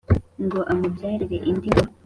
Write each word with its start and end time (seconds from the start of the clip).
Ngo 0.43 0.59
amubyarire 0.71 1.37
indi 1.49 1.67
Nkura, 1.73 1.83